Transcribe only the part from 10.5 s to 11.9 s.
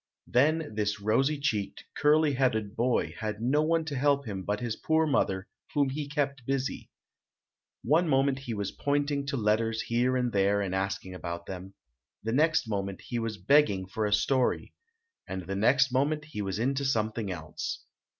and asking about them;